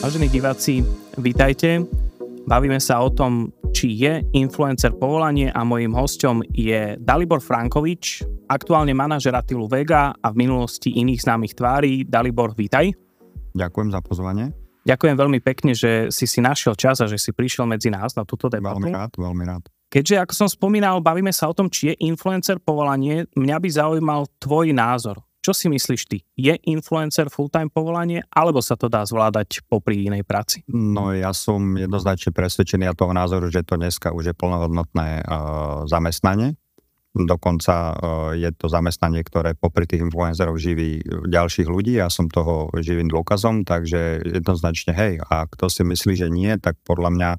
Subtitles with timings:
[0.00, 0.80] Vážení diváci,
[1.20, 1.84] vítajte.
[2.48, 8.96] Bavíme sa o tom, či je influencer povolanie a mojím hostom je Dalibor Frankovič, aktuálne
[8.96, 12.08] manažer Atilu Vega a v minulosti iných známych tvári.
[12.08, 12.96] Dalibor, vítaj.
[13.52, 14.56] Ďakujem za pozvanie.
[14.88, 18.24] Ďakujem veľmi pekne, že si si našiel čas a že si prišiel medzi nás na
[18.24, 18.80] túto debatu.
[18.80, 19.68] Veľmi rád, veľmi rád.
[19.92, 24.32] Keďže, ako som spomínal, bavíme sa o tom, či je influencer povolanie, mňa by zaujímal
[24.40, 25.20] tvoj názor.
[25.40, 26.20] Čo si myslíš ty?
[26.36, 30.60] Je influencer full-time povolanie, alebo sa to dá zvládať popri inej práci?
[30.68, 35.88] No ja som jednoznačne presvedčený a toho názoru, že to dneska už je plnohodnotné uh,
[35.88, 36.60] zamestnanie.
[37.16, 37.94] Dokonca uh,
[38.36, 41.96] je to zamestnanie, ktoré popri tých influencerov živí ďalších ľudí.
[41.96, 45.24] Ja som toho živým dôkazom, takže jednoznačne hej.
[45.24, 47.30] A kto si myslí, že nie, tak podľa mňa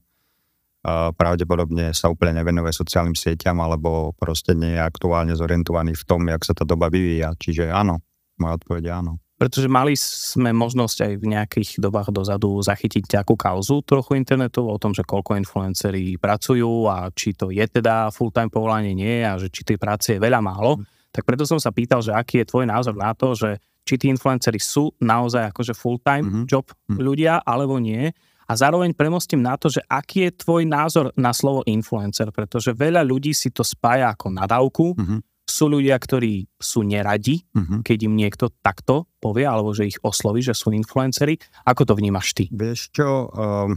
[1.16, 6.42] pravdepodobne sa úplne nevenuje sociálnym sieťam alebo proste nie je aktuálne zorientovaný v tom, jak
[6.42, 7.38] sa tá doba vyvíja.
[7.38, 8.02] Čiže áno,
[8.42, 9.14] moja odpoveď je áno.
[9.42, 14.78] Pretože mali sme možnosť aj v nejakých dobách dozadu zachytiť nejakú kauzu trochu internetu o
[14.78, 19.50] tom, že koľko influenceri pracujú a či to je teda full-time povolanie, nie a že
[19.50, 20.78] či tej práce je veľa málo.
[20.78, 20.86] Mm.
[21.10, 24.14] Tak preto som sa pýtal, že aký je tvoj názor na to, že či tí
[24.14, 26.46] influenceri sú naozaj akože full-time mm-hmm.
[26.46, 27.02] job mm-hmm.
[27.02, 28.14] ľudia alebo nie.
[28.52, 33.00] A zároveň premostím na to, že aký je tvoj názor na slovo influencer, pretože veľa
[33.08, 35.22] ľudí si to spája ako nadávku, mm-hmm
[35.52, 37.84] sú ľudia, ktorí sú neradi, uh-huh.
[37.84, 41.36] keď im niekto takto povie, alebo že ich osloví, že sú influenceri.
[41.68, 42.48] Ako to vnímaš ty?
[42.48, 43.76] Vieš čo, um,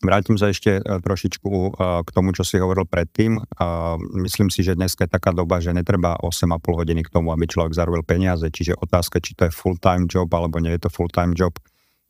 [0.00, 3.36] vrátim sa ešte uh, trošičku uh, k tomu, čo si hovoril predtým.
[3.60, 7.44] Uh, myslím si, že dneska je taká doba, že netreba 8,5 hodiny k tomu, aby
[7.44, 8.48] človek zarobil peniaze.
[8.48, 11.52] Čiže otázka, či to je full-time job, alebo nie je to full-time job,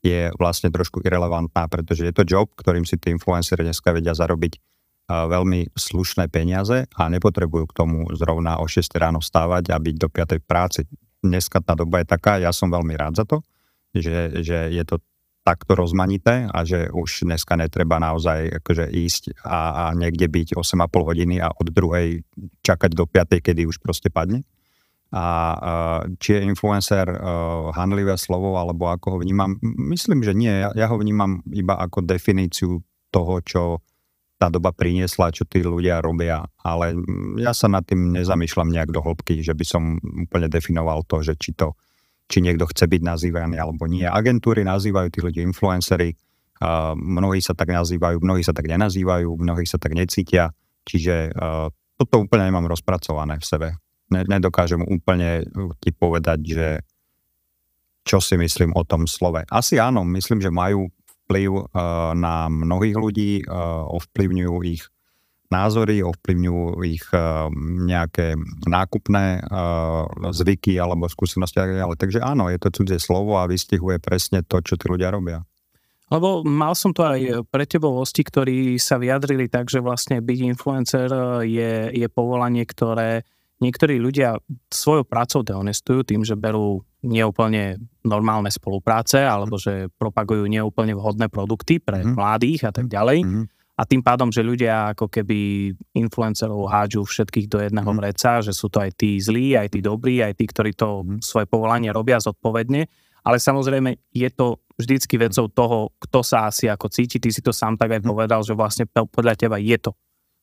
[0.01, 4.57] je vlastne trošku irrelevantná, pretože je to job, ktorým si tí influenceri dneska vedia zarobiť
[5.09, 10.07] veľmi slušné peniaze a nepotrebujú k tomu zrovna o 6 ráno stávať a byť do
[10.07, 10.87] 5 práci.
[11.21, 13.43] Dneska tá doba je taká, ja som veľmi rád za to,
[13.93, 15.03] že, že je to
[15.41, 21.09] takto rozmanité a že už dneska netreba naozaj akože ísť a, a niekde byť 8,5
[21.09, 22.21] hodiny a od druhej
[22.61, 24.45] čakať do 5, kedy už proste padne.
[25.11, 25.59] A
[26.23, 29.59] či je influencer uh, handlivé slovo, alebo ako ho vnímam,
[29.91, 30.63] myslím, že nie.
[30.63, 32.79] Ja, ho vnímam iba ako definíciu
[33.11, 33.83] toho, čo
[34.39, 36.97] tá doba priniesla, čo tí ľudia robia, ale
[37.37, 41.37] ja sa nad tým nezamýšľam nejak do hĺbky, že by som úplne definoval to, že
[41.37, 41.77] či to,
[42.25, 44.07] či niekto chce byť nazývaný alebo nie.
[44.07, 46.15] Agentúry nazývajú tí ľudia influencery,
[46.63, 50.55] uh, mnohí sa tak nazývajú, mnohí sa tak nenazývajú, mnohí sa tak necítia,
[50.87, 51.67] čiže uh,
[51.99, 53.69] toto úplne nemám rozpracované v sebe.
[54.11, 55.47] Ne, nedokážem úplne
[55.79, 56.67] ti povedať, že
[58.03, 59.47] čo si myslím o tom slove.
[59.47, 61.63] Asi áno, myslím, že majú vplyv uh,
[62.11, 64.83] na mnohých ľudí, uh, ovplyvňujú ich
[65.47, 67.47] názory, ovplyvňujú ich uh,
[67.87, 68.35] nejaké
[68.67, 69.47] nákupné
[70.35, 71.63] zvyky alebo skúsenosti.
[71.63, 75.39] Ale takže áno, je to cudzie slovo a vystihuje presne to, čo tí ľudia robia.
[76.11, 80.39] Lebo mal som to aj pre tebou hosti, ktorí sa vyjadrili tak, že vlastne byť
[80.43, 81.07] influencer
[81.47, 83.23] je, je povolanie, ktoré
[83.61, 90.97] niektorí ľudia svojou prácou dehonestujú tým, že berú neúplne normálne spolupráce alebo že propagujú neúplne
[90.97, 92.17] vhodné produkty pre mm.
[92.17, 93.21] mladých a tak ďalej.
[93.21, 93.45] Mm.
[93.81, 97.97] A tým pádom, že ľudia ako keby influencerov hádžu všetkých do jedného mm.
[97.97, 101.25] vreca, že sú to aj tí zlí, aj tí dobrí, aj tí, ktorí to mm.
[101.25, 102.85] svoje povolanie robia zodpovedne.
[103.21, 107.21] Ale samozrejme je to vždycky vecou toho, kto sa asi ako cíti.
[107.21, 109.93] Ty si to sám tak aj povedal, že vlastne podľa teba je to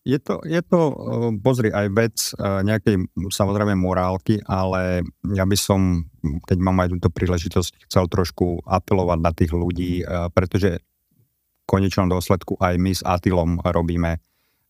[0.06, 5.02] je to, je to, eh, pozri, aj vec eh, nejakej samozrejme morálky, ale
[5.34, 6.06] ja by som,
[6.46, 12.08] keď mám aj túto príležitosť, chcel trošku apelovať na tých ľudí, eh, pretože v konečnom
[12.08, 14.16] dôsledku aj my s Atilom robíme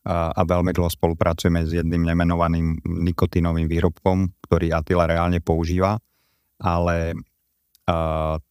[0.08, 6.00] a veľmi dlho spolupracujeme s jedným nemenovaným nikotínovým výrobkom, ktorý Atila reálne používa,
[6.56, 7.12] ale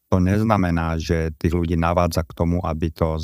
[0.07, 3.17] to neznamená, že tých ľudí navádza k tomu, aby to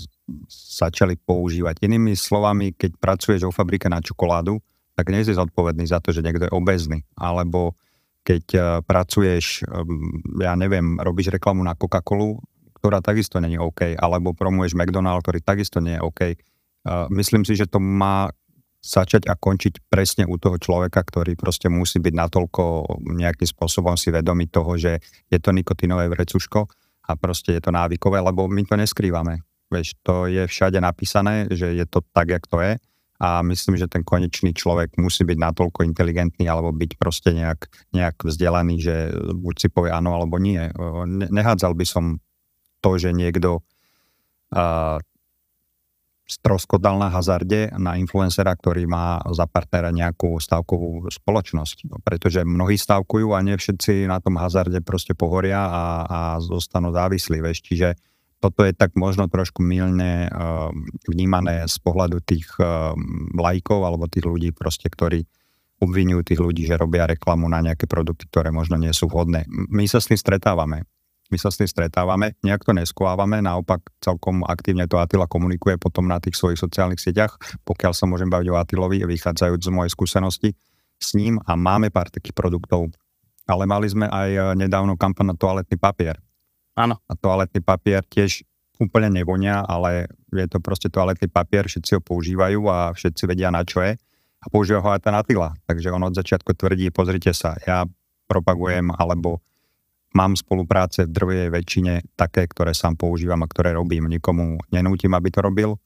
[0.50, 1.84] začali používať.
[1.84, 4.60] Inými slovami, keď pracuješ vo fabrike na čokoládu,
[4.94, 7.02] tak nie si zodpovedný za to, že niekto je obezný.
[7.18, 7.76] Alebo
[8.24, 12.40] keď uh, pracuješ, um, ja neviem, robíš reklamu na Coca-Colu,
[12.80, 16.22] ktorá takisto není OK, alebo promuješ McDonald, ktorý takisto nie je OK.
[16.84, 18.32] Uh, myslím si, že to má
[18.84, 22.64] začať a končiť presne u toho človeka, ktorý proste musí byť natoľko
[23.16, 25.00] nejakým spôsobom si vedomý toho, že
[25.32, 26.68] je to nikotinové vrecuško
[27.08, 29.40] a proste je to návykové, lebo my to neskrývame.
[29.74, 32.78] Vieš, to je všade napísané, že je to tak, jak to je
[33.24, 38.20] a myslím, že ten konečný človek musí byť natoľko inteligentný alebo byť proste nejak, nejak
[38.20, 40.60] vzdelaný, že buď si povie áno alebo nie.
[41.32, 42.20] Nehádzal by som
[42.84, 43.64] to, že niekto
[44.52, 45.00] uh,
[46.28, 52.04] stroskotal na hazarde na influencera, ktorý má za partnera nejakú stavkovú spoločnosť.
[52.04, 57.40] Pretože mnohí stavkujú a nie všetci na tom hazarde proste pohoria a, a zostanú závislí.
[57.40, 57.60] Vieš.
[57.64, 57.90] Čiže
[58.44, 60.68] toto je tak možno trošku milne uh,
[61.08, 62.92] vnímané z pohľadu tých uh,
[63.32, 65.24] lajkov alebo tých ľudí proste, ktorí
[65.80, 69.48] obvinujú tých ľudí, že robia reklamu na nejaké produkty, ktoré možno nie sú vhodné.
[69.48, 70.84] My sa s tým stretávame.
[71.32, 76.06] My sa s tým stretávame, nejak to neskovávame, naopak celkom aktívne to Atila komunikuje potom
[76.06, 80.50] na tých svojich sociálnych sieťach, pokiaľ sa môžem baviť o Atilovi, vychádzajúc z mojej skúsenosti
[81.00, 82.92] s ním a máme pár takých produktov.
[83.50, 86.22] Ale mali sme aj eh, nedávno kampaň na toaletný papier.
[86.74, 86.98] Áno.
[87.06, 88.42] A toaletný papier tiež
[88.82, 93.62] úplne nevonia, ale je to proste toaletný papier, všetci ho používajú a všetci vedia na
[93.62, 93.94] čo je
[94.44, 95.54] a používa ho aj ten Attila.
[95.70, 97.86] Takže on od začiatku tvrdí, pozrite sa, ja
[98.26, 99.40] propagujem alebo
[100.18, 104.10] mám spolupráce v drvej väčšine také, ktoré sám používam a ktoré robím.
[104.10, 105.78] Nikomu nenútim, aby to robil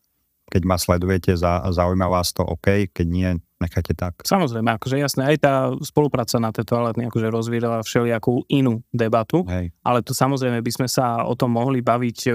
[0.47, 4.21] keď ma sledujete, za, zaujíma vás to OK, keď nie, nechajte tak.
[4.21, 9.73] Samozrejme, akože jasné, aj tá spolupráca na tejto toaletný akože rozvíjala všelijakú inú debatu, Hej.
[9.81, 12.31] ale tu samozrejme by sme sa o tom mohli baviť e,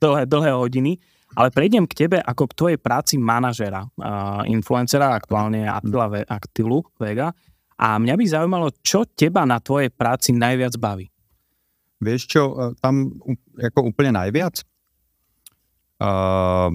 [0.00, 1.00] dlhé, dlhé hodiny,
[1.34, 6.86] ale prejdem k tebe ako k tvojej práci manažera, uh, influencera, aktuálne Attila Ve, Actilu
[6.94, 7.34] Vega.
[7.74, 11.10] A mňa by zaujímalo, čo teba na tvojej práci najviac baví?
[11.98, 13.10] Vieš čo, e, tam
[13.58, 14.62] ako úplne najviac?
[15.98, 16.70] Uh,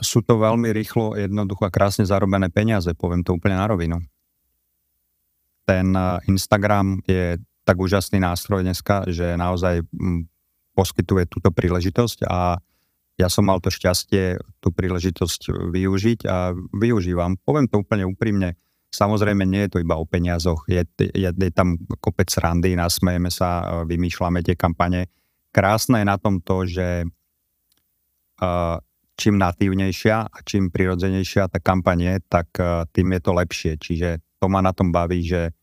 [0.00, 4.00] sú to veľmi rýchlo, jednoducho a krásne zarobené peniaze, poviem to úplne na rovinu.
[5.68, 10.26] Ten eh, Instagram je tak úžasný nástroj dneska, že naozaj mm,
[10.72, 12.58] poskytuje túto príležitosť a
[13.20, 17.36] ja som mal to šťastie tú príležitosť využiť a využívam.
[17.44, 18.56] Poviem to úplne úprimne,
[18.88, 23.60] samozrejme nie je to iba o peniazoch, je, je, je tam kopec randy, nasmejeme sa,
[23.60, 25.12] eh, vymýšľame tie kampane.
[25.52, 27.04] Krásne je na tom to, že
[28.40, 28.80] uh,
[29.22, 33.72] čím natívnejšia a čím prirodzenejšia tá kampaň je, tak eh, tým je to lepšie.
[33.78, 34.08] Čiže
[34.42, 35.54] to ma na tom baví, že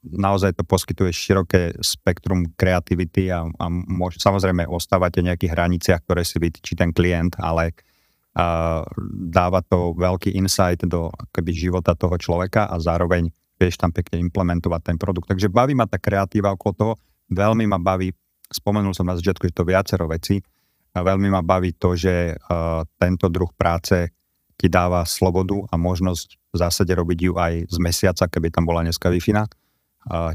[0.00, 6.22] naozaj to poskytuje široké spektrum kreativity a, a môž, samozrejme ostávate v nejakých hraniciach, ktoré
[6.24, 7.76] si vytýči ten klient, ale
[8.32, 8.82] a, eh,
[9.28, 13.28] dáva to veľký insight do keby, života toho človeka a zároveň
[13.60, 15.28] vieš tam pekne implementovať ten produkt.
[15.28, 16.92] Takže baví ma tá kreatíva okolo toho,
[17.28, 18.10] veľmi ma baví,
[18.50, 20.42] spomenul som na začiatku, že to viacero veci,
[21.00, 24.12] veľmi ma baví to, že uh, tento druh práce
[24.60, 28.84] ti dáva slobodu a možnosť v zásade robiť ju aj z mesiaca, keby tam bola
[28.84, 29.18] dneska wi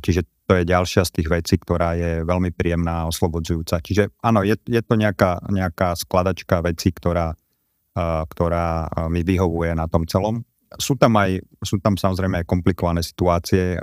[0.04, 3.84] Čiže to je ďalšia z tých vecí, ktorá je veľmi príjemná a oslobodzujúca.
[3.84, 9.86] Čiže áno, je, je to nejaká, nejaká skladačka vecí, ktorá, uh, ktorá mi vyhovuje na
[9.88, 10.44] tom celom.
[10.76, 13.80] Sú tam aj, sú tam samozrejme aj komplikované situácie,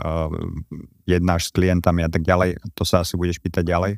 [1.08, 3.92] jednáš s klientami a tak ďalej, to sa asi budeš pýtať ďalej.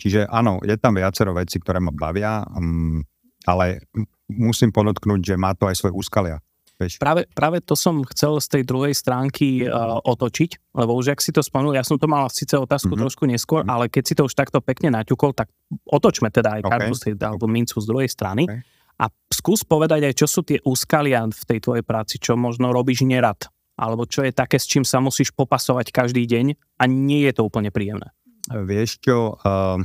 [0.00, 3.04] Čiže áno, je tam viacero vecí, ktoré ma bavia, um,
[3.44, 3.84] ale
[4.30, 6.38] musím podotknúť, že má to aj svoje úskalia.
[6.98, 11.30] Práve, práve to som chcel z tej druhej stránky uh, otočiť, lebo už ak si
[11.30, 13.02] to spomenul, ja som to mal síce otázku mm-hmm.
[13.06, 13.74] trošku neskôr, mm-hmm.
[13.76, 15.46] ale keď si to už takto pekne naťukol, tak
[15.86, 16.70] otočme teda aj okay.
[16.74, 18.66] kartu z tej, alebo mincu z druhej strany okay.
[18.98, 23.06] a skús povedať aj, čo sú tie úskalia v tej tvojej práci, čo možno robíš
[23.06, 23.38] nerad,
[23.78, 27.46] alebo čo je také, s čím sa musíš popasovať každý deň a nie je to
[27.46, 28.10] úplne príjemné.
[28.50, 29.78] Vieš čo, uh,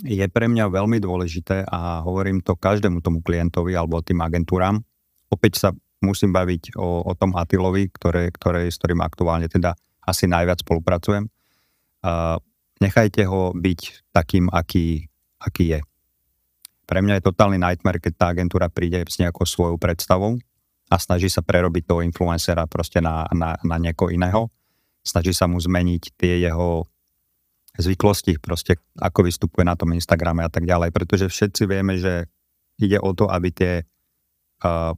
[0.00, 4.80] je pre mňa veľmi dôležité a hovorím to každému tomu klientovi alebo tým agentúram.
[5.28, 5.68] Opäť sa
[6.00, 11.28] musím baviť o, o tom Atilovi, ktoré, ktoré, s ktorým aktuálne teda asi najviac spolupracujem.
[12.02, 12.40] Uh,
[12.80, 15.06] nechajte ho byť takým, aký,
[15.38, 15.80] aký je.
[16.88, 20.40] Pre mňa je totálny nightmare, keď tá agentúra príde s nejakou svojou predstavou
[20.90, 24.50] a snaží sa prerobiť toho influencera proste na, na, na niekoho iného
[25.02, 26.86] snaží sa mu zmeniť tie jeho
[27.76, 32.28] zvyklosti, proste ako vystupuje na tom Instagrame a tak ďalej, pretože všetci vieme, že
[32.76, 33.72] ide o to, aby tie
[34.64, 34.92] uh,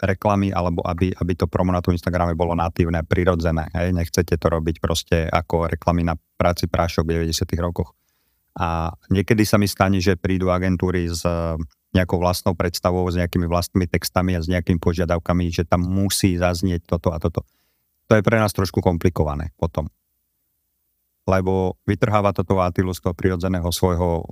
[0.00, 3.68] reklamy alebo aby, aby to promo na tom Instagrame bolo natívne, prirodzené.
[3.76, 3.92] Hej?
[3.92, 7.94] Nechcete to robiť proste ako reklamy na práci prášok v 90 rokoch.
[8.58, 11.22] A niekedy sa mi stane, že prídu agentúry s
[11.94, 16.86] nejakou vlastnou predstavou, s nejakými vlastnými textami a s nejakými požiadavkami, že tam musí zaznieť
[16.86, 17.46] toto a toto
[18.10, 19.86] to je pre nás trošku komplikované potom.
[21.30, 24.26] Lebo vytrháva toto Atilu z toho prirodzeného svojho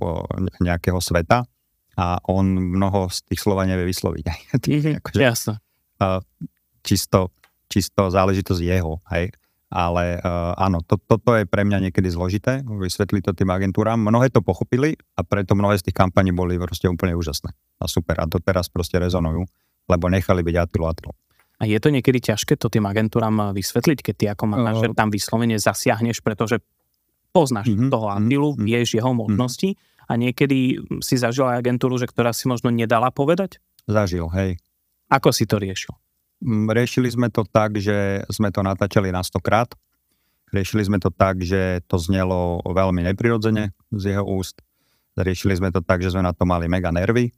[0.59, 1.47] nejakého sveta
[1.95, 4.23] a on mnoho z tých slova nevie vysloviť.
[4.99, 5.63] akože, Jasne.
[6.83, 7.31] Čisto,
[7.71, 9.31] čisto záležitosť jeho, hej.
[9.69, 14.01] Ale uh, áno, to, toto je pre mňa niekedy zložité, vysvetliť to tým agentúram.
[14.01, 18.17] Mnohé to pochopili a preto mnohé z tých kampaní boli proste úplne úžasné a super.
[18.17, 19.45] A to teraz proste rezonujú,
[19.85, 21.13] lebo nechali byť Atilu Atilu.
[21.59, 25.59] A je to niekedy ťažké to tým agentúram vysvetliť, keď ty ako manažer tam vyslovene
[25.59, 26.63] zasiahneš, pretože
[27.35, 27.91] poznáš mm-hmm.
[27.91, 28.65] toho Andilu, mm-hmm.
[28.65, 29.17] vieš jeho mhm.
[29.19, 29.75] možnosti
[30.09, 33.59] a niekedy si zažil aj agentúru, že ktorá si možno nedala povedať?
[33.85, 34.57] Zažil, hej.
[35.11, 35.93] Ako si to riešil?
[36.39, 39.75] Mm, riešili sme to tak, že sme to natáčali na stokrát
[40.49, 44.57] Riešili sme to tak, že to znelo veľmi neprirodzene z jeho úst.
[45.13, 47.29] Riešili sme to tak, že sme na to mali mega nervy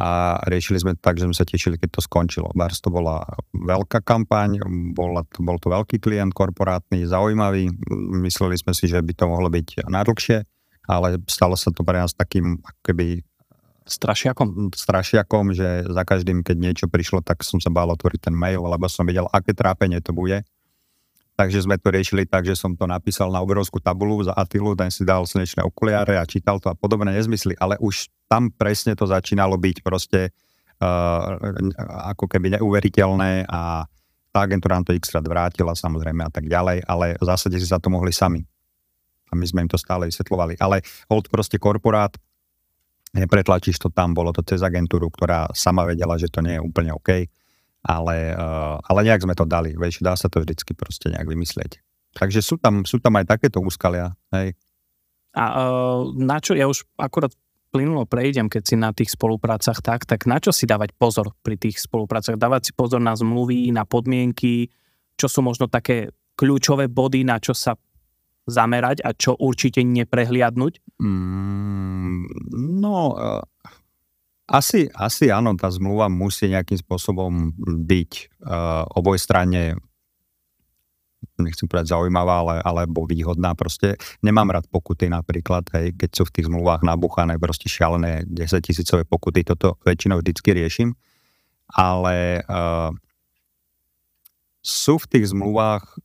[0.00, 2.48] a riešili sme tak, že sme sa tešili, keď to skončilo.
[2.56, 3.20] Bars to bola
[3.52, 4.56] veľká kampaň,
[4.96, 7.68] bola, bol to veľký klient korporátny, zaujímavý.
[8.24, 10.38] Mysleli sme si, že by to mohlo byť najdlhšie,
[10.88, 13.20] ale stalo sa to pre nás takým keby
[13.84, 14.72] strašiakom.
[14.72, 18.88] strašiakom, že za každým, keď niečo prišlo, tak som sa bál otvoriť ten mail, lebo
[18.88, 20.40] som videl, aké trápenie to bude.
[21.40, 24.92] Takže sme to riešili tak, že som to napísal na obrovskú tabulu za Atilu, ten
[24.92, 29.08] si dal slnečné okuliare a čítal to a podobné nezmysly, ale už tam presne to
[29.08, 30.36] začínalo byť proste
[30.84, 31.40] uh,
[32.12, 33.88] ako keby neuveriteľné a
[34.28, 37.64] tá agentúra nám to x krát vrátila samozrejme a tak ďalej, ale v zásade si
[37.64, 38.44] za to mohli sami.
[39.32, 40.60] A my sme im to stále vysvetľovali.
[40.60, 42.12] Ale hold proste korporát,
[43.16, 46.92] nepretlačíš to tam, bolo to cez agentúru, ktorá sama vedela, že to nie je úplne
[46.92, 47.32] OK
[47.80, 51.80] ale, uh, ale nejak sme to dali, vieš, dá sa to vždycky proste nejak vymyslieť.
[52.16, 54.52] Takže sú tam, sú tam aj takéto úskalia, hej.
[55.30, 57.30] A uh, na čo, ja už akurát
[57.70, 61.54] plynulo prejdem, keď si na tých spoluprácach tak, tak na čo si dávať pozor pri
[61.54, 62.34] tých spoluprácach?
[62.34, 64.74] Dávať si pozor na zmluvy, na podmienky,
[65.14, 67.78] čo sú možno také kľúčové body, na čo sa
[68.50, 70.98] zamerať a čo určite neprehliadnúť?
[70.98, 72.26] Mm,
[72.82, 73.46] no, uh,
[74.50, 77.54] asi, asi áno, tá zmluva musí nejakým spôsobom
[77.86, 79.78] byť uh, obojstranne
[81.40, 83.56] nechcem povedať zaujímavá, ale, alebo výhodná.
[83.56, 88.60] Proste nemám rád pokuty napríklad, hej, keď sú v tých zmluvách nabuchané proste šialené 10
[88.60, 90.92] tisícové pokuty, toto väčšinou vždycky riešim,
[91.72, 92.92] ale uh,
[94.60, 95.96] sú v tých zmluvách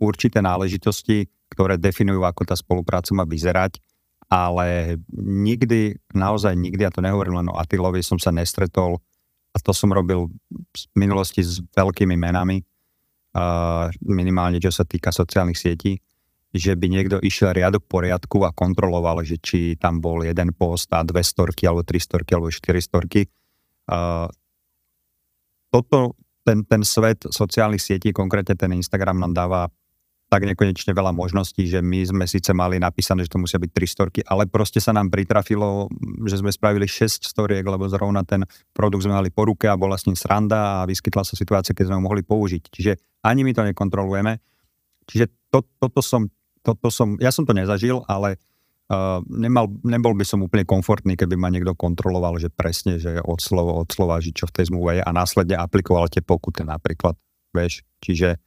[0.00, 3.82] určité náležitosti, ktoré definujú, ako tá spolupráca má vyzerať
[4.30, 9.02] ale nikdy, naozaj nikdy, ja to nehovorím len o Atilovi, som sa nestretol
[9.50, 12.62] a to som robil v minulosti s veľkými menami,
[13.34, 15.98] uh, minimálne čo sa týka sociálnych sietí,
[16.54, 21.02] že by niekto išiel riadok poriadku a kontroloval, že či tam bol jeden post a
[21.02, 23.26] dve storky, alebo tri storky, alebo štyri storky.
[23.90, 24.30] Uh,
[25.74, 26.14] toto,
[26.46, 29.60] ten, ten svet sociálnych sietí, konkrétne ten Instagram nám dáva
[30.30, 33.82] tak nekonečne veľa možností, že my sme síce mali napísané, že to musia byť tri
[33.90, 35.90] storky, ale proste sa nám pritrafilo,
[36.22, 39.98] že sme spravili 6 storiek, lebo zrovna ten produkt sme mali po ruke a bola
[39.98, 42.62] s ním sranda a vyskytla sa situácia, keď sme ho mohli použiť.
[42.62, 42.92] Čiže
[43.26, 44.38] ani my to nekontrolujeme.
[45.10, 46.30] Čiže to, toto som,
[46.62, 48.38] toto som, ja som to nezažil, ale
[48.86, 53.42] uh, nemal, nebol by som úplne komfortný, keby ma niekto kontroloval, že presne, že od
[53.42, 57.18] slova od slova, že čo v tej zmluve je a následne aplikoval tie pokuty napríklad.
[57.50, 58.38] Vieš, čiže,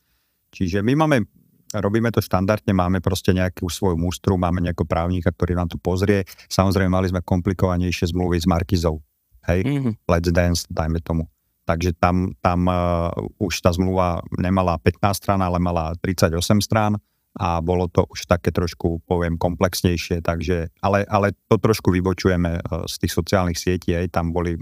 [0.47, 1.42] čiže my máme
[1.79, 6.27] robíme to štandardne, máme proste nejakú svoju mústru, máme nejakého právnika, ktorý nám to pozrie.
[6.51, 9.01] Samozrejme, mali sme komplikovanejšie zmluvy s Markizou.
[9.47, 9.93] Hej, mm-hmm.
[10.07, 11.27] Let's Dance, dajme tomu.
[11.63, 13.07] Takže tam, tam uh,
[13.39, 16.99] už tá zmluva nemala 15 strán, ale mala 38 strán
[17.39, 22.83] a bolo to už také trošku, poviem, komplexnejšie, takže, ale, ale to trošku vybočujeme uh,
[22.85, 24.59] z tých sociálnych sietí, aj tam boli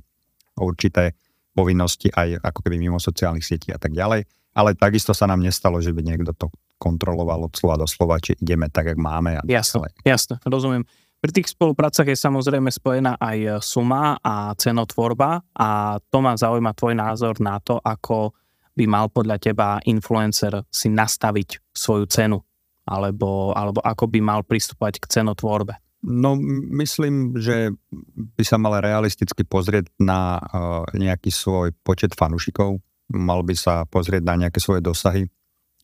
[0.62, 1.18] určité
[1.52, 4.24] povinnosti aj ako keby mimo sociálnych sietí a tak ďalej.
[4.52, 6.52] Ale takisto sa nám nestalo, že by niekto to
[6.82, 9.38] kontroloval od slova do slova, či ideme tak, jak máme.
[9.38, 10.82] A jasne, jasne, rozumiem.
[11.22, 16.98] Pri tých spoluprácach je samozrejme spojená aj suma a cenotvorba a to ma zaujíma tvoj
[16.98, 18.34] názor na to, ako
[18.74, 22.42] by mal podľa teba influencer si nastaviť svoju cenu
[22.90, 25.78] alebo, alebo ako by mal pristúpať k cenotvorbe.
[26.02, 26.34] No,
[26.82, 27.70] myslím, že
[28.18, 32.82] by sa mal realisticky pozrieť na uh, nejaký svoj počet fanúšikov,
[33.14, 35.30] mal by sa pozrieť na nejaké svoje dosahy,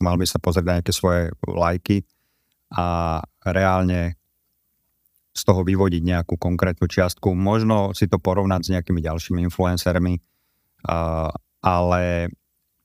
[0.03, 2.03] mal by sa pozrieť na nejaké svoje lajky
[2.73, 4.19] a reálne
[5.31, 7.31] z toho vyvodiť nejakú konkrétnu čiastku.
[7.37, 10.17] Možno si to porovnať s nejakými ďalšími influencermi,
[11.61, 12.01] ale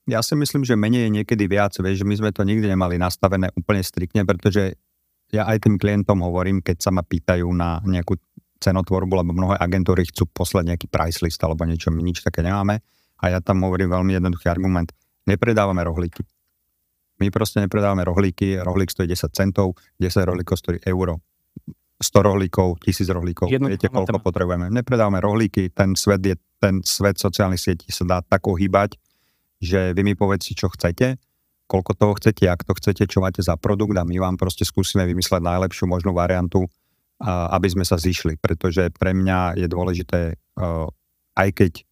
[0.05, 3.01] ja si myslím, že menej je niekedy viac, vieš, že my sme to nikdy nemali
[3.01, 4.77] nastavené úplne striktne, pretože
[5.33, 8.21] ja aj tým klientom hovorím, keď sa ma pýtajú na nejakú
[8.61, 12.79] cenotvorbu, lebo mnohé agentúry chcú poslať nejaký price list alebo niečo, my nič také nemáme.
[13.23, 14.91] A ja tam hovorím veľmi jednoduchý argument.
[15.25, 16.27] Nepredávame rohlíky.
[17.23, 21.23] My proste nepredávame rohlíky, rohlík stojí 10 centov, 10 rohlíkov stojí euro.
[22.03, 24.27] 100 rohlíkov, 1000 rohlíkov, Jedno, viete, koľko téma.
[24.27, 24.67] potrebujeme.
[24.67, 28.99] Nepredávame rohlíky, ten svet, je, ten svet sociálnych sietí sa dá tak ohýbať,
[29.63, 31.15] že vy mi povedzte, čo chcete,
[31.63, 35.07] koľko toho chcete, ak to chcete, čo máte za produkt a my vám proste skúsime
[35.07, 36.67] vymysleť najlepšiu možnú variantu,
[37.23, 40.35] aby sme sa zišli, pretože pre mňa je dôležité,
[41.39, 41.87] aj keď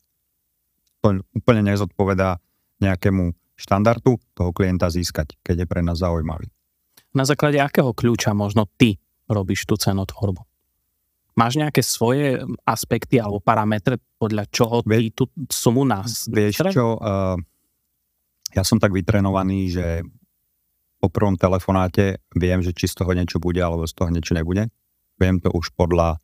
[1.00, 2.36] to úplne nezodpovedá
[2.84, 6.50] nejakému štandardu toho klienta získať, keď je pre nás zaujímavý.
[7.14, 8.98] Na základe akého kľúča možno ty
[9.30, 10.42] robíš tú cenotvorbu?
[11.32, 16.28] Máš nejaké svoje aspekty alebo parametre, podľa čoho ty tú sumu nás...
[16.28, 17.40] Vieš čo, uh,
[18.52, 20.04] ja som tak vytrenovaný, že
[21.00, 24.70] po prvom telefonáte viem, že či z toho niečo bude, alebo z toho niečo nebude.
[25.18, 26.20] Viem to už podľa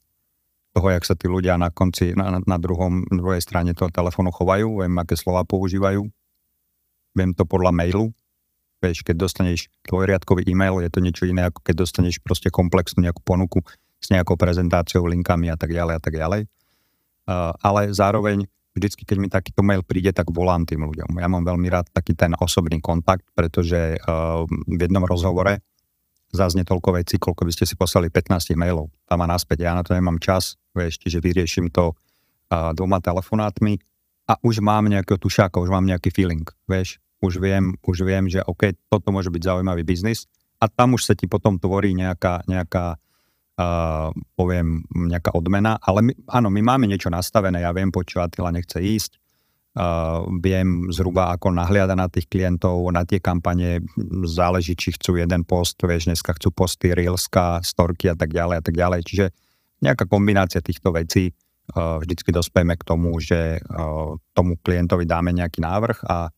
[0.77, 4.85] toho, jak sa tí ľudia na konci, na, na druhom, druhej strane toho telefónu chovajú,
[4.85, 6.05] viem, aké slova používajú.
[7.17, 8.13] Viem to podľa mailu.
[8.77, 13.25] Vieš, keď dostaneš dvojriadkový e-mail, je to niečo iné, ako keď dostaneš proste komplexnú nejakú
[13.25, 13.65] ponuku
[13.97, 16.41] s nejakou prezentáciou, linkami a tak ďalej a tak ďalej.
[17.25, 18.45] Uh, ale zároveň
[18.77, 21.17] vždycky, keď mi takýto mail príde, tak volám tým ľuďom.
[21.17, 25.57] Ja mám veľmi rád taký ten osobný kontakt, pretože uh, v jednom rozhovore
[26.29, 28.93] zaznie toľko vecí, koľko by ste si poslali 15 mailov.
[29.09, 33.81] Tam a naspäť, ja na to nemám čas, vieš, čiže vyrieším to uh, dvoma telefonátmi
[34.29, 38.45] a už mám nejakého tušáka, už mám nejaký feeling, vieš, už viem, už viem, že
[38.45, 40.29] OK, toto môže byť zaujímavý biznis
[40.61, 42.97] a tam už sa ti potom tvorí nejaká, nejaká
[43.57, 48.53] uh, poviem, nejaká odmena, ale my, áno, my máme niečo nastavené, ja viem, počo Attila
[48.53, 49.11] nechce ísť,
[49.77, 53.81] uh, viem zhruba, ako nahliada na tých klientov, na tie kampane,
[54.29, 58.63] záleží, či chcú jeden post, vieš, dneska chcú posty, reelska, storky a tak ďalej a
[58.63, 59.25] tak ďalej, čiže
[59.81, 61.33] nejaká kombinácia týchto vecí,
[61.75, 63.59] vždycky dospejeme k tomu, že
[64.31, 66.31] tomu klientovi dáme nejaký návrh a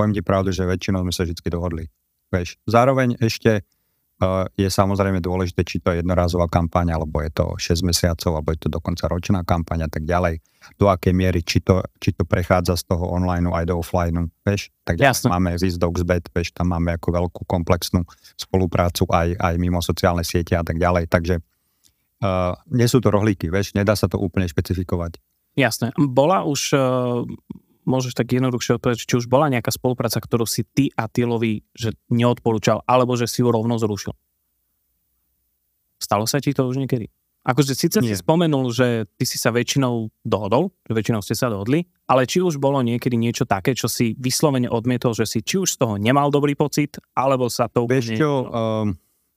[0.00, 1.84] poviem ti pravdu, že väčšinou sme sa vždy dohodli.
[2.32, 3.68] Vieš, zároveň ešte
[4.56, 8.60] je samozrejme dôležité, či to je jednorázová kampaň, alebo je to 6 mesiacov, alebo je
[8.64, 10.44] to dokonca ročná kampaň a tak ďalej.
[10.76, 14.68] Do akej miery, či to, či to prechádza z toho online aj do offline, vieš.
[14.84, 15.32] Tak Jasne.
[15.32, 18.04] máme z Dogsbet, vieš, tam máme ako veľkú komplexnú
[18.36, 21.08] spoluprácu aj, aj mimo sociálne siete a tak ďalej.
[21.08, 25.16] Takže uh, nie sú to rohlíky, vieš, nedá sa to úplne špecifikovať.
[25.56, 25.96] Jasné.
[25.96, 27.24] Bola už uh,
[27.90, 31.98] môžeš tak jednoduchšie odpovedať, či už bola nejaká spolupráca, ktorú si ty a Tylovi že
[32.08, 34.14] neodporúčal, alebo že si ju rovno zrušil?
[36.00, 37.10] Stalo sa ti to už niekedy?
[37.40, 38.12] Akože síce Nie.
[38.12, 42.44] si spomenul, že ty si sa väčšinou dohodol, že väčšinou ste sa dohodli, ale či
[42.44, 45.94] už bolo niekedy niečo také, čo si vyslovene odmietol, že si či už z toho
[45.96, 47.88] nemal dobrý pocit, alebo sa to...
[47.88, 48.84] Vieš čo, uh,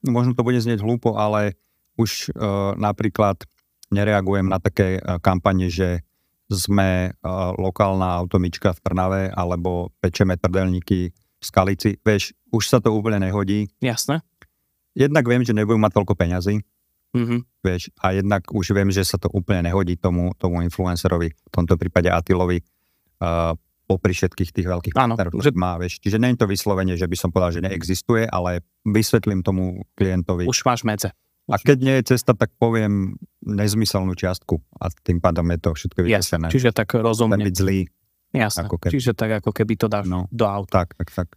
[0.03, 1.55] možno to bude znieť hlúpo, ale
[1.95, 3.39] už uh, napríklad
[3.87, 6.03] nereagujem na také uh, kampane, že
[6.53, 11.99] sme uh, lokálna automička v Trnave alebo pečeme trdelníky v Skalici.
[11.99, 13.67] Vieš, už sa to úplne nehodí.
[13.81, 14.21] Jasné.
[14.93, 16.61] Jednak viem, že nebudú mať toľko peňazí.
[17.13, 17.39] Mm-hmm.
[17.61, 21.77] Vieš, a jednak už viem, že sa to úplne nehodí tomu, tomu influencerovi, v tomto
[21.77, 22.61] prípade Atilovi,
[23.21, 25.51] uh, popri všetkých tých veľkých partnerov, že...
[25.53, 25.77] má.
[25.77, 25.99] Vieš.
[25.99, 30.47] Čiže nie je to vyslovene, že by som povedal, že neexistuje, ale vysvetlím tomu klientovi.
[30.47, 31.11] Už máš medze.
[31.51, 35.99] A keď nie je cesta, tak poviem nezmyselnú čiastku a tým pádom je to všetko
[36.07, 36.47] vyčíslené.
[36.47, 37.43] Čiže tak rozumne.
[37.43, 37.83] byť zlý.
[38.33, 38.91] Jasné, ako keby.
[38.97, 40.81] čiže tak ako keby to dáš no, do auta.
[40.81, 41.27] Tak, tak, tak.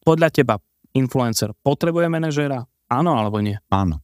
[0.00, 0.56] Podľa teba
[0.96, 2.64] influencer potrebuje manažéra?
[2.88, 3.60] Áno alebo nie?
[3.68, 4.00] Áno.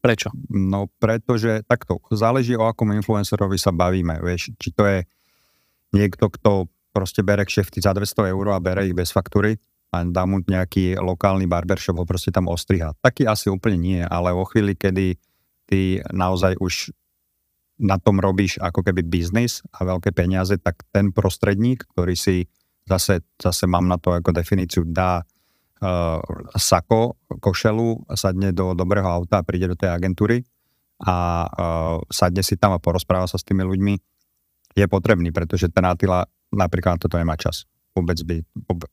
[0.00, 0.32] Prečo?
[0.48, 5.04] No pretože takto, záleží o akom influencerovi sa bavíme, vieš, či to je
[5.92, 10.22] niekto, kto proste bere kšefty za 200 eur a bere ich bez faktúry, a dá
[10.22, 12.94] mu nejaký lokálny barbershop ho proste tam ostriha.
[13.02, 15.18] Taký asi úplne nie, ale vo chvíli, kedy
[15.66, 16.94] ty naozaj už
[17.80, 22.46] na tom robíš ako keby biznis a veľké peniaze, tak ten prostredník, ktorý si
[22.84, 26.20] zase, zase mám na to ako definíciu, dá uh,
[26.54, 30.44] sako, košelu, sadne do dobrého auta a príde do tej agentúry
[31.00, 33.94] a uh, sadne si tam a porozpráva sa s tými ľuďmi,
[34.76, 37.64] je potrebný, pretože ten Attila napríklad toto nemá čas.
[37.96, 38.44] Vôbec by.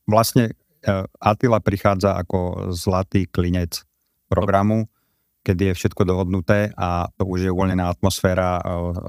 [0.08, 3.82] Vlastne E, Attila prichádza ako zlatý klinec
[4.30, 4.86] programu,
[5.42, 8.62] keď je všetko dohodnuté a to už je uvoľnená atmosféra, e,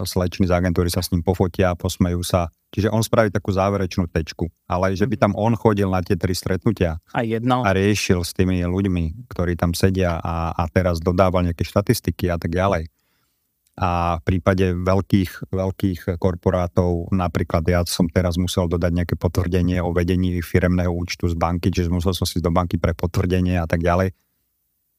[0.07, 2.47] slečny z agentúry sa s ním pofotia, posmejú sa.
[2.69, 4.45] Čiže on spraví takú záverečnú tečku.
[4.69, 7.65] Ale že by tam on chodil na tie tri stretnutia a, jedno.
[7.65, 12.37] a riešil s tými ľuďmi, ktorí tam sedia a, a teraz dodával nejaké štatistiky a
[12.37, 12.89] tak ďalej
[13.79, 19.95] a v prípade veľkých, veľkých korporátov, napríklad ja som teraz musel dodať nejaké potvrdenie o
[19.95, 23.79] vedení firemného účtu z banky, čiže musel som si do banky pre potvrdenie a tak
[23.79, 24.11] ďalej.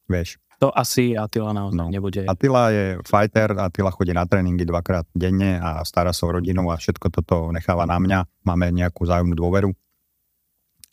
[0.09, 0.41] Vieš.
[0.65, 1.93] To asi Atila naozaj no.
[1.93, 2.25] nebude.
[2.25, 6.81] Atila je fighter, Atila chodí na tréningy dvakrát denne a stará sa o rodinu a
[6.81, 8.19] všetko toto necháva na mňa.
[8.49, 9.69] Máme nejakú zájomnú dôveru.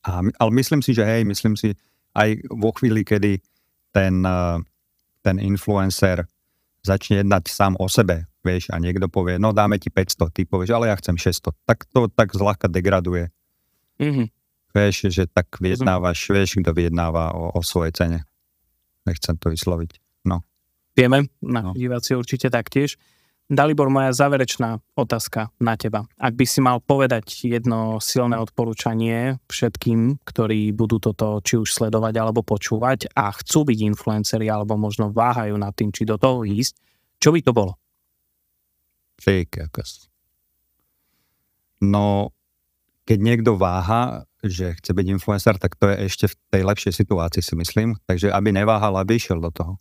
[0.04, 1.72] A, ale myslím si, že hej, myslím si,
[2.12, 3.40] aj vo chvíli, kedy
[3.92, 4.56] ten, eh,
[5.24, 6.24] ten influencer
[6.82, 10.74] začne jednať sám o sebe, vieš, a niekto povie, no dáme ti 500, ty povieš,
[10.74, 13.28] ale ja chcem 600, tak to tak zľahka degraduje.
[13.98, 14.26] Mm-hmm.
[14.72, 18.20] Vieš, že tak vyjednávaš, vieš, kto vyjednáva o, o svojej cene.
[19.08, 19.96] Nechcem to vysloviť.
[20.28, 20.44] No.
[20.94, 21.72] Vieme, na no.
[21.72, 23.00] diváci určite taktiež.
[23.48, 26.04] Dalibor, moja záverečná otázka na teba.
[26.20, 32.12] Ak by si mal povedať jedno silné odporúčanie všetkým, ktorí budú toto či už sledovať
[32.20, 36.76] alebo počúvať a chcú byť influenceri alebo možno váhajú nad tým, či do toho ísť,
[37.16, 37.80] čo by to bolo?
[39.16, 40.12] Fake, akas.
[41.80, 42.36] No,
[43.08, 47.40] keď niekto váha, že chce byť influencer, tak to je ešte v tej lepšej situácii
[47.40, 47.96] si myslím.
[48.04, 49.80] Takže aby neváhal, aby išiel do toho.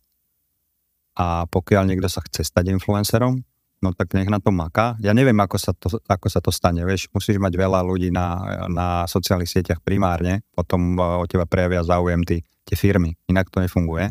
[1.20, 3.44] A pokiaľ niekto sa chce stať influencerom,
[3.82, 4.98] no tak nech na to maká.
[4.98, 6.82] Ja neviem, ako sa to, ako sa to stane.
[6.82, 8.38] Vieš, musíš mať veľa ľudí na,
[8.70, 13.14] na sociálnych sieťach primárne, potom uh, o teba prejavia záujem tie firmy.
[13.30, 14.10] Inak to nefunguje.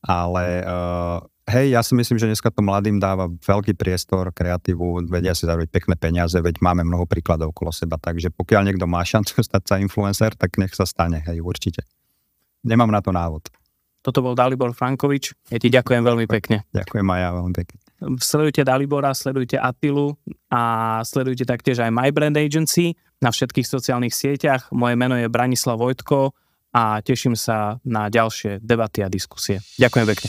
[0.00, 5.34] Ale uh, hej, ja si myslím, že dneska to mladým dáva veľký priestor, kreatívu, vedia
[5.34, 9.42] si zarobiť pekné peniaze, veď máme mnoho príkladov okolo seba, takže pokiaľ niekto má šancu
[9.48, 11.84] stať sa influencer, tak nech sa stane, hej, určite.
[12.64, 13.48] Nemám na to návod.
[14.00, 15.36] Toto bol Dalibor Frankovič.
[15.52, 16.64] Ja ti ďakujem veľmi pekne.
[16.72, 17.78] Ďakujem aj ja veľmi pekne.
[18.00, 20.16] Sledujte Dalibora, sledujte Attilu
[20.48, 24.72] a sledujte taktiež aj My Brand Agency na všetkých sociálnych sieťach.
[24.72, 26.32] Moje meno je Branislav Vojtko
[26.72, 29.60] a teším sa na ďalšie debaty a diskusie.
[29.76, 30.28] Ďakujem pekne.